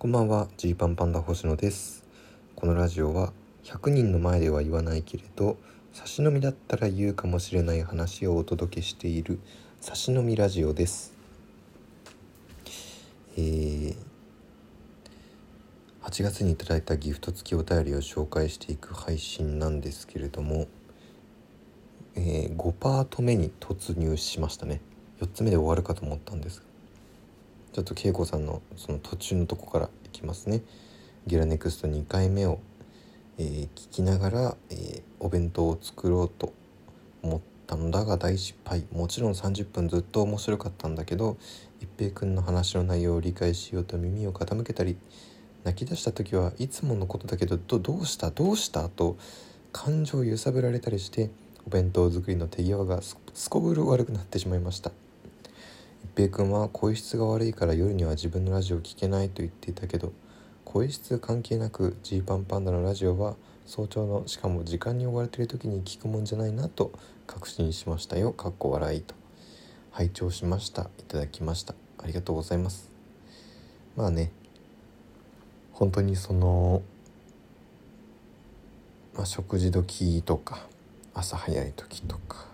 [0.00, 2.04] こんばんはジーパンパンダ星野です。
[2.54, 3.32] このラジオは
[3.64, 5.56] 100人の前では言わないけれど
[5.92, 9.40] 差し飲みだったら言うかもしれない話をお届けしている
[9.80, 11.14] 差し飲みラジオです。
[13.36, 13.96] えー、
[16.02, 20.68] 8月にいただいたギフト付きお便りを紹介していく配信なんですけれども、
[22.14, 24.80] えー、5パート目に突入しましたね。
[25.20, 26.62] 4つ目で終わるかと思ったんです
[27.72, 30.62] ちょっと恵子さんのその途中のとこからいきますね。
[31.26, 32.60] ゲラネクスト2回目を、
[33.36, 36.52] えー、聞きながら、えー、お弁当を作ろうと
[37.22, 38.84] 思ったのだが大失敗。
[38.92, 41.36] もちろん30分ずっと面白かったんだけど
[41.80, 44.96] 一平君の話の内容を理解しようと耳を傾けたり
[45.64, 48.30] 泣き出した時はいつものことだけどどどうした？
[48.30, 48.88] どうした？
[48.88, 49.18] と
[49.72, 51.30] 感情を揺さぶられたりして
[51.66, 53.16] お弁当作りの手際がす
[53.50, 54.90] こぶる悪くなってしまいました。
[56.18, 60.12] 平君は声質が悪いから夜には自分のラジオを聴けないと言っていたけど
[60.64, 66.90] 声質関係なくジーパンパンダのラジオは早朝のしかも時間に追われている時に聞くもんじゃないなと
[67.28, 68.32] 確信しましたよ。
[68.32, 69.14] かっこ笑いと。
[69.92, 70.90] 拝聴しました。
[70.98, 71.76] いただきました。
[71.98, 72.90] ありがとうございます。
[73.94, 74.32] まあね。
[75.72, 76.82] 本当にその、
[79.14, 80.66] まあ、食事時とか
[81.14, 82.48] 朝早い時とか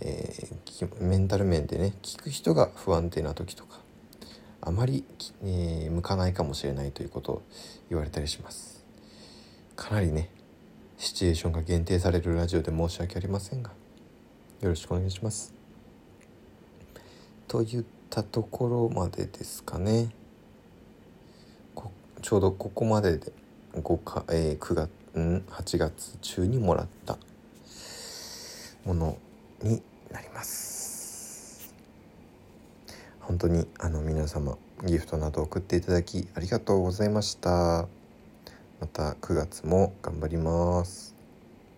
[0.00, 0.54] えー、
[1.00, 3.80] メンタル面でね聞く人が不安定な時とか
[4.60, 5.04] あまり、
[5.42, 7.42] えー、向かないかもしれないということを
[7.88, 8.84] 言われたりします。
[9.76, 10.30] かなりね
[10.98, 13.70] シチュエーションが限定されるラジオで申し訳ありませんが
[14.60, 15.54] よろしくお願いします。
[17.46, 20.10] といったところまでですかね。
[22.20, 23.32] ちょうどここまでで
[23.74, 27.16] 5か、えー、9月ん？8月中にもらった
[28.84, 29.18] もの
[29.62, 29.80] に
[30.12, 31.74] なります。
[33.20, 34.56] 本当にあの皆様
[34.86, 37.88] ギフトなど送っていただきありがとうございました。
[38.80, 41.17] また9月も頑張ります。